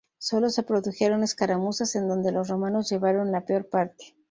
Sólo 0.17 0.49
se 0.49 0.63
produjeron 0.63 1.21
escaramuzas 1.21 1.95
en 1.95 2.07
donde 2.07 2.31
los 2.31 2.47
romanos 2.47 2.89
llevaron 2.89 3.31
la 3.31 3.45
peor 3.45 3.69
parte. 3.69 4.15